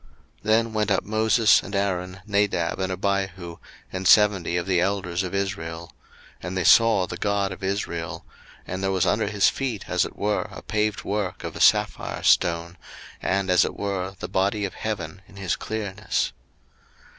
02:024:009 0.01 0.09
Then 0.43 0.73
went 0.73 0.89
up 0.89 1.03
Moses, 1.03 1.61
and 1.61 1.75
Aaron, 1.75 2.21
Nadab, 2.25 2.79
and 2.79 2.91
Abihu, 2.91 3.57
and 3.93 4.07
seventy 4.07 4.57
of 4.57 4.65
the 4.65 4.81
elders 4.81 5.21
of 5.21 5.35
Israel: 5.35 5.93
02:024:010 6.41 6.47
And 6.47 6.57
they 6.57 6.63
saw 6.63 7.05
the 7.05 7.17
God 7.17 7.51
of 7.51 7.63
Israel: 7.63 8.25
and 8.65 8.81
there 8.81 8.91
was 8.91 9.05
under 9.05 9.27
his 9.27 9.47
feet 9.49 9.85
as 9.87 10.03
it 10.03 10.15
were 10.15 10.47
a 10.51 10.63
paved 10.63 11.03
work 11.03 11.43
of 11.43 11.55
a 11.55 11.61
sapphire 11.61 12.23
stone, 12.23 12.77
and 13.21 13.51
as 13.51 13.63
it 13.63 13.77
were 13.77 14.15
the 14.19 14.27
body 14.27 14.65
of 14.65 14.73
heaven 14.73 15.21
in 15.27 15.35
his 15.35 15.55
clearness. 15.55 16.33